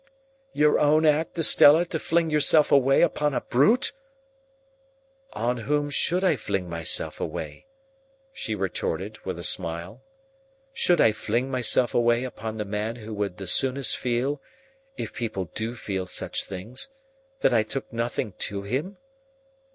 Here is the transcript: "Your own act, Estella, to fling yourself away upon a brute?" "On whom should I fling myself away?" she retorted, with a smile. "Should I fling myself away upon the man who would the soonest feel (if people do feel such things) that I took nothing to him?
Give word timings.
"Your 0.51 0.79
own 0.79 1.05
act, 1.05 1.37
Estella, 1.37 1.85
to 1.85 1.99
fling 1.99 2.31
yourself 2.31 2.71
away 2.71 3.03
upon 3.03 3.35
a 3.35 3.41
brute?" 3.41 3.91
"On 5.33 5.57
whom 5.57 5.91
should 5.91 6.23
I 6.23 6.37
fling 6.37 6.67
myself 6.67 7.21
away?" 7.21 7.67
she 8.33 8.55
retorted, 8.55 9.19
with 9.25 9.37
a 9.37 9.43
smile. 9.43 10.01
"Should 10.73 10.99
I 10.99 11.11
fling 11.11 11.51
myself 11.51 11.93
away 11.93 12.23
upon 12.23 12.57
the 12.57 12.65
man 12.65 12.95
who 12.95 13.13
would 13.13 13.37
the 13.37 13.45
soonest 13.45 13.95
feel 13.95 14.41
(if 14.97 15.13
people 15.13 15.51
do 15.53 15.75
feel 15.75 16.07
such 16.07 16.45
things) 16.45 16.89
that 17.41 17.53
I 17.53 17.61
took 17.61 17.93
nothing 17.93 18.33
to 18.39 18.63
him? 18.63 18.97